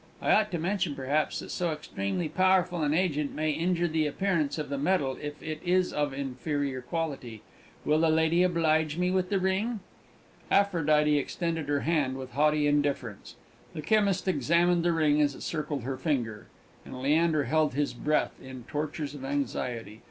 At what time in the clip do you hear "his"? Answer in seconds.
17.75-17.93